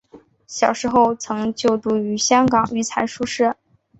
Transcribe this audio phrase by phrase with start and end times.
[0.47, 3.55] 小时候曾就读于香港育才书社。